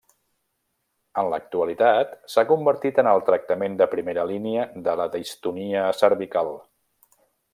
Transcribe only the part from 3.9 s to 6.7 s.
primera línia de la distonia cervical.